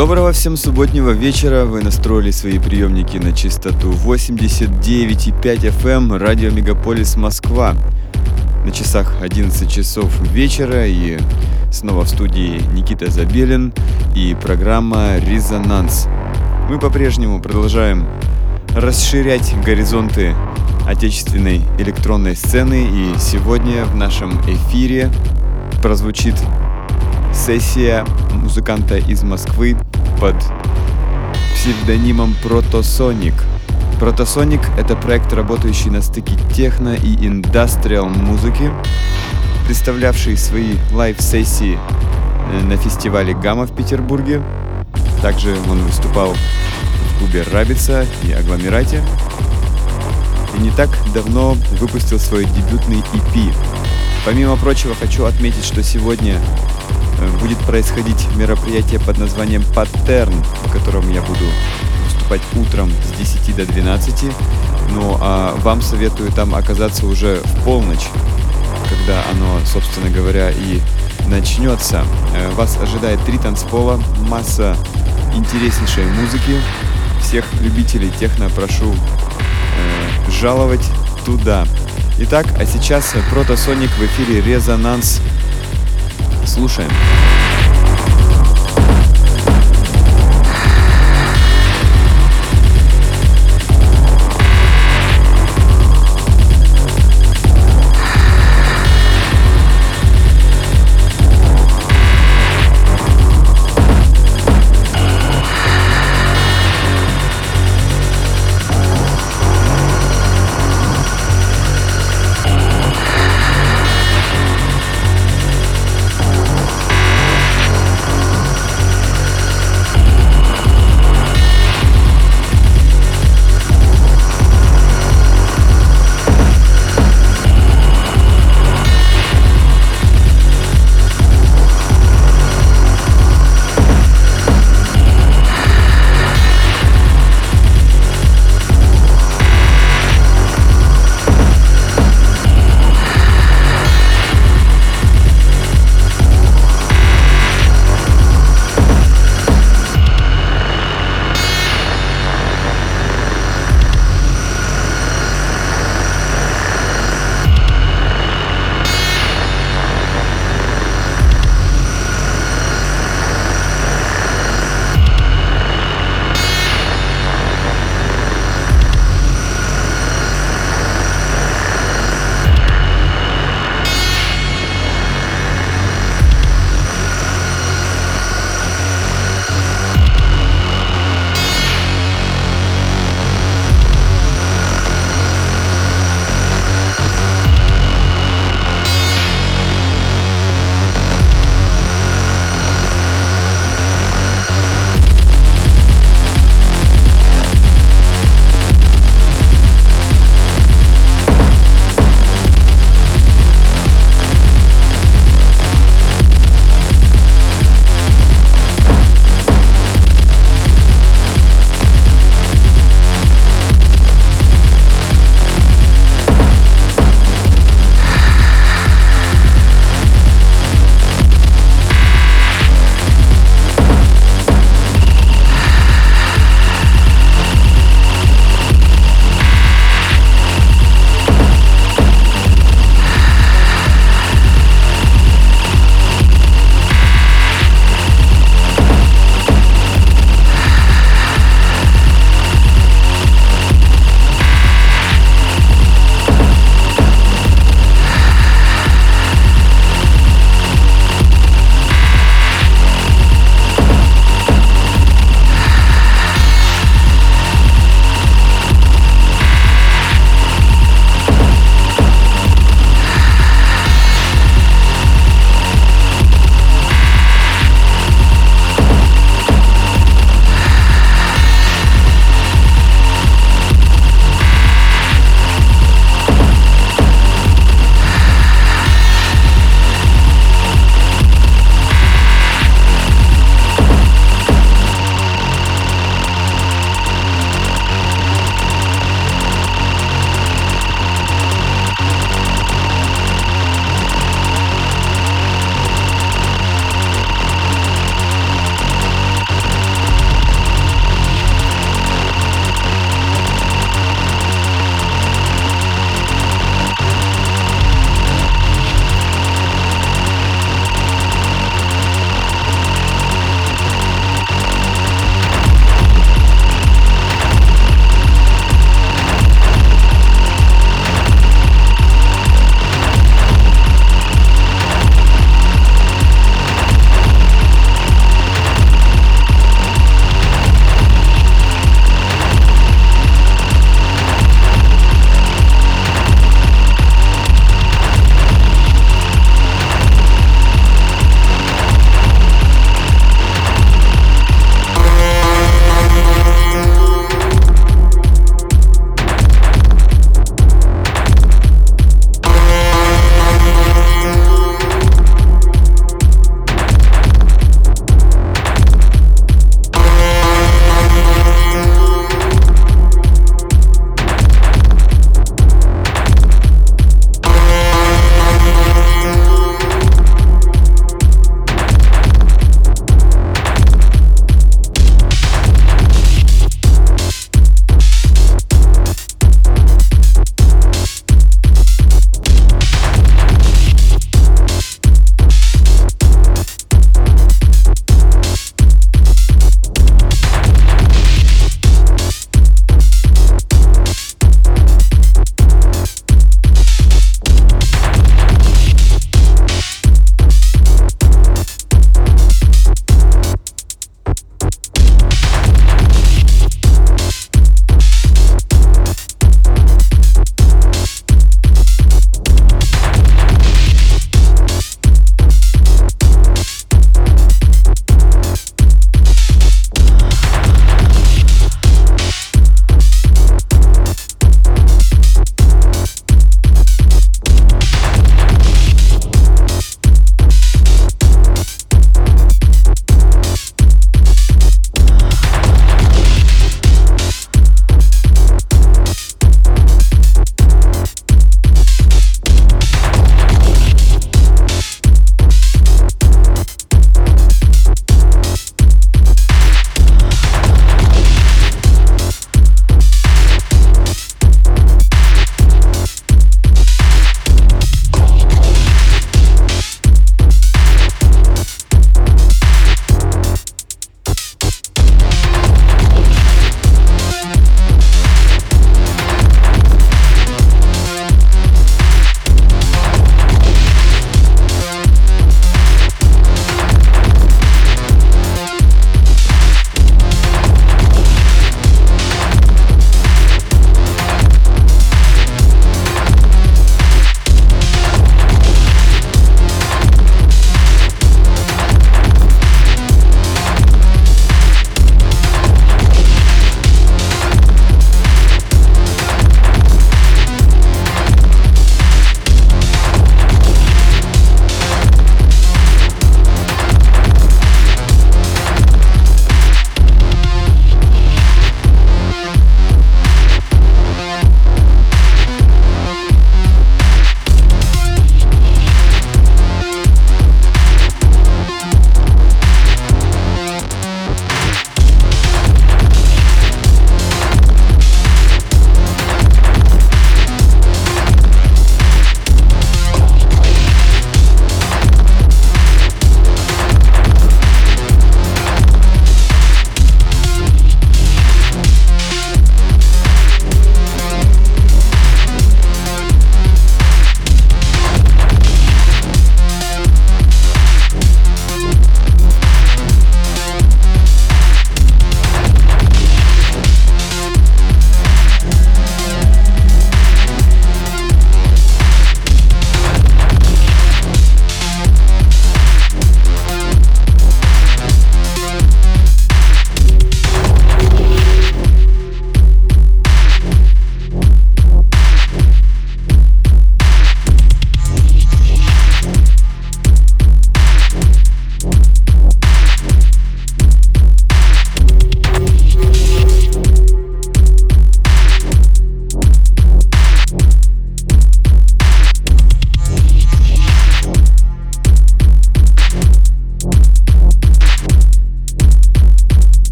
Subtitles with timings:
[0.00, 1.66] Доброго всем субботнего вечера.
[1.66, 7.74] Вы настроили свои приемники на частоту 89,5 FM эм, радио Мегаполис Москва.
[8.64, 11.18] На часах 11 часов вечера и
[11.70, 13.74] снова в студии Никита Забелин
[14.16, 16.08] и программа «Резонанс».
[16.70, 18.08] Мы по-прежнему продолжаем
[18.74, 20.34] расширять горизонты
[20.86, 25.10] отечественной электронной сцены и сегодня в нашем эфире
[25.82, 26.36] прозвучит
[27.34, 29.76] сессия музыканта из Москвы
[30.20, 30.36] под
[31.54, 33.34] псевдонимом Протосоник.
[33.98, 38.70] Протосоник— это проект, работающий на стыке техно и индастриал музыки,
[39.66, 41.78] представлявший свои live-сессии
[42.52, 44.42] э, на фестивале «Гамма» в Петербурге.
[45.22, 49.02] Также он выступал в клубе «Рабица» и «Агломерате».
[50.56, 53.54] И не так давно выпустил свой дебютный EP.
[54.24, 56.40] Помимо прочего, хочу отметить, что сегодня
[57.20, 61.44] Э, будет происходить мероприятие под названием «Паттерн», в котором я буду
[62.06, 64.24] выступать утром с 10 до 12.
[64.92, 68.08] Ну а вам советую там оказаться уже в полночь,
[68.88, 70.80] когда оно, собственно говоря, и
[71.28, 72.04] начнется.
[72.34, 74.74] Э, вас ожидает три танцпола, масса
[75.34, 76.58] интереснейшей музыки.
[77.20, 80.86] Всех любителей техно прошу э, жаловать
[81.26, 81.66] туда.
[82.22, 85.22] Итак, а сейчас Протосоник в эфире «Резонанс»
[86.44, 86.90] Слушаем.
[86.90, 87.69] Резонанс.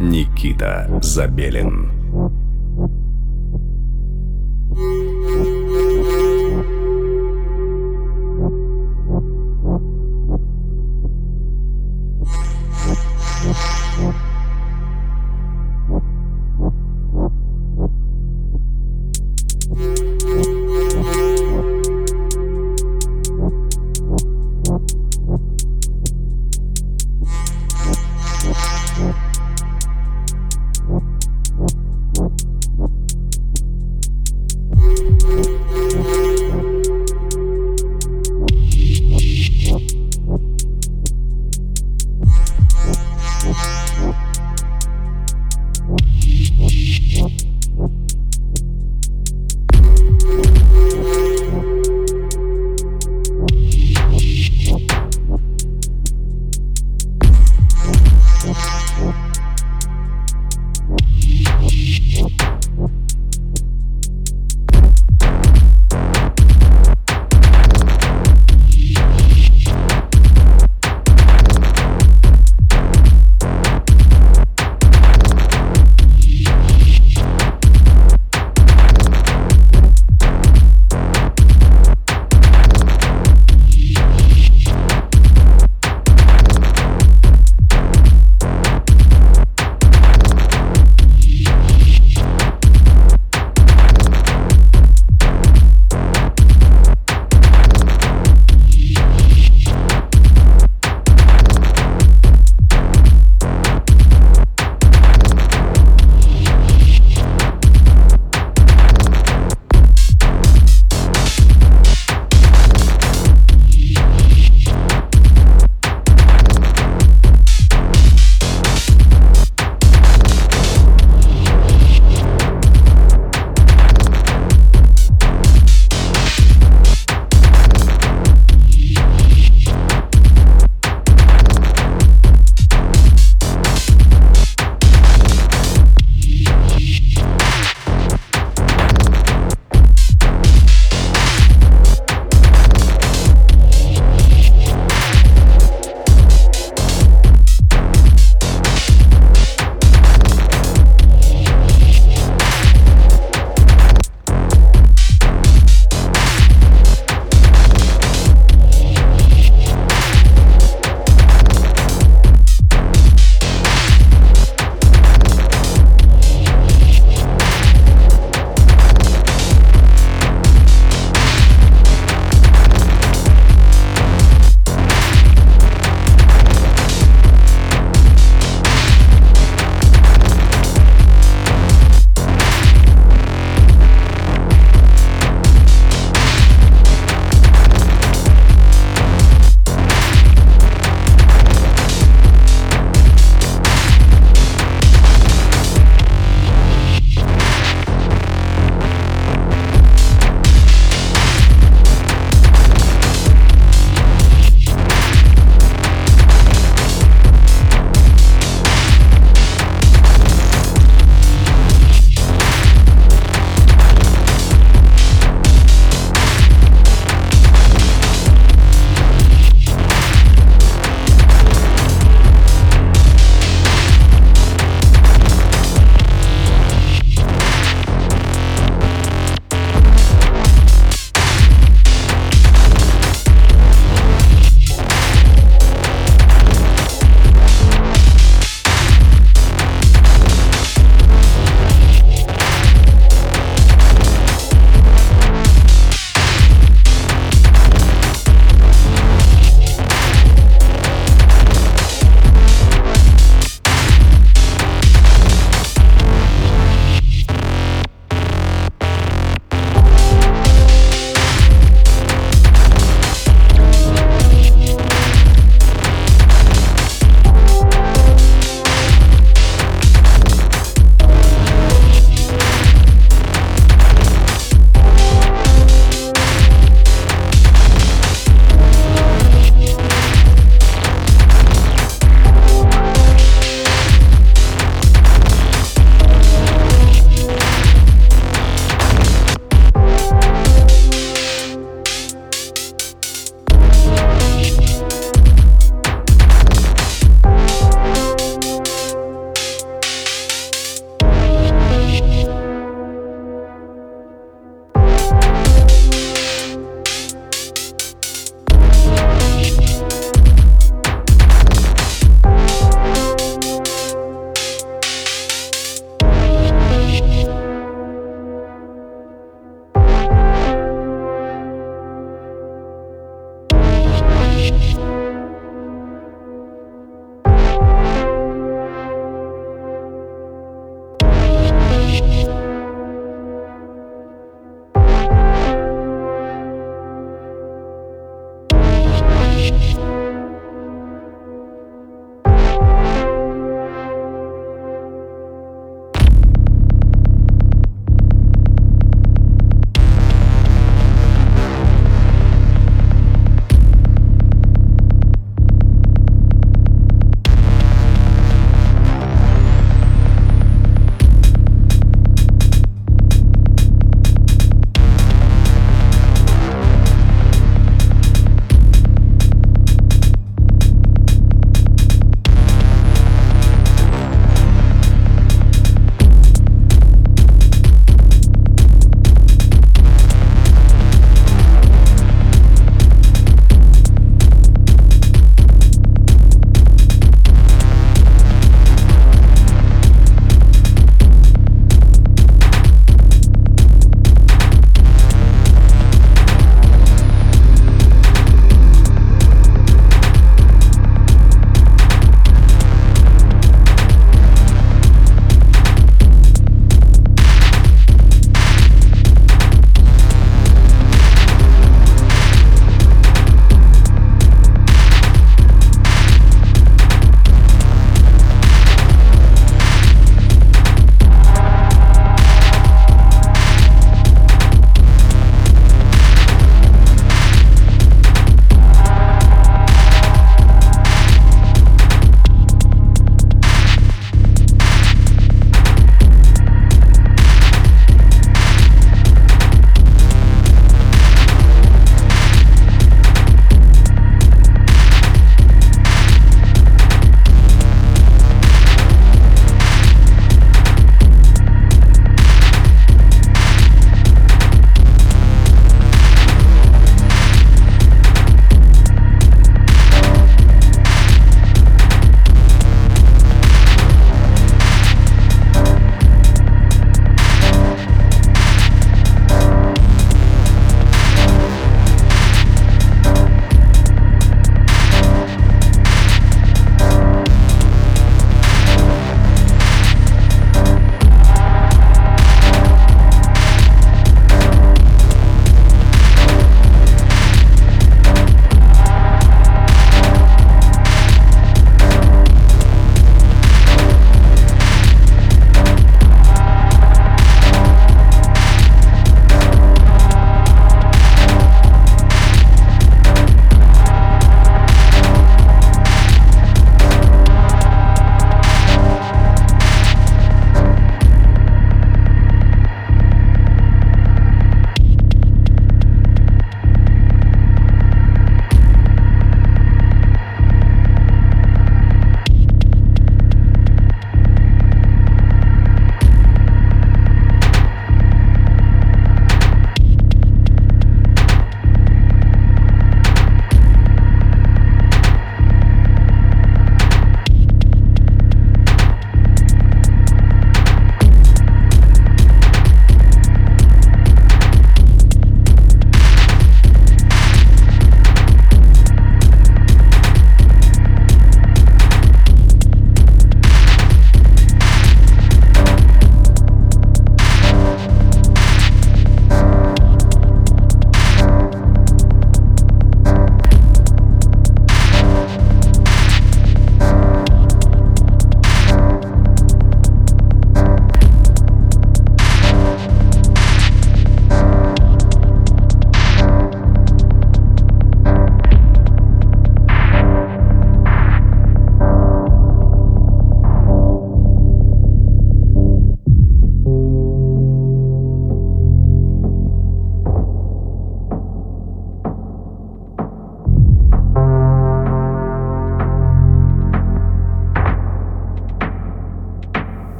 [0.00, 2.45] Никита Забелин.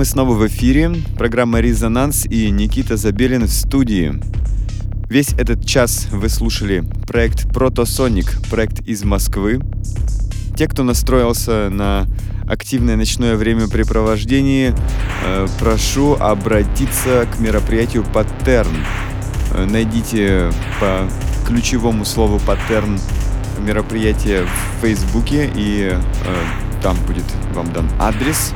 [0.00, 0.94] Мы снова в эфире.
[1.18, 4.14] Программа «Резонанс» и Никита Забелин в студии.
[5.10, 9.60] Весь этот час вы слушали проект «Протосоник», проект из Москвы.
[10.56, 12.06] Те, кто настроился на
[12.48, 14.74] активное ночное времяпрепровождение,
[15.26, 18.74] э, прошу обратиться к мероприятию «Паттерн».
[19.52, 21.06] Э, найдите по
[21.46, 22.98] ключевому слову «Паттерн»
[23.58, 26.00] мероприятие в Фейсбуке, и э,
[26.82, 28.54] там будет вам дан адрес.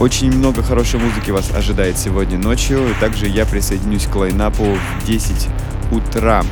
[0.00, 2.86] Очень много хорошей музыки вас ожидает сегодня ночью.
[3.00, 5.46] Также я присоединюсь к лайнапу в 10
[5.92, 6.42] утра.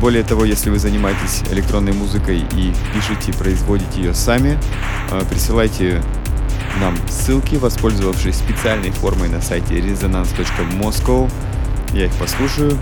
[0.00, 4.58] Более того, если вы занимаетесь электронной музыкой и пишете, производите ее сами,
[5.12, 6.02] э, присылайте
[6.80, 11.30] нам ссылки, воспользовавшись специальной формой на сайте resonance.moscow.
[11.92, 12.76] Я их послушаю,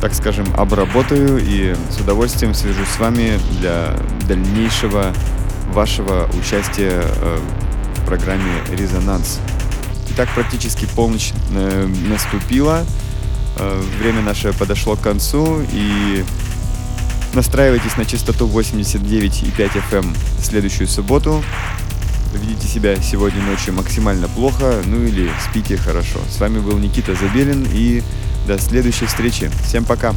[0.00, 3.94] так скажем, обработаю и с удовольствием свяжусь с вами для
[4.26, 5.12] дальнейшего
[5.74, 7.38] вашего участия э,
[8.08, 9.38] программе «Резонанс».
[10.12, 12.86] Итак, практически полночь э, наступила,
[13.58, 16.24] э, время наше подошло к концу, и
[17.34, 21.44] настраивайтесь на частоту 89,5 FM эм в следующую субботу.
[22.32, 26.18] Ведите себя сегодня ночью максимально плохо, ну или спите хорошо.
[26.30, 28.02] С вами был Никита Забелин и
[28.46, 29.50] до следующей встречи.
[29.66, 30.14] Всем пока.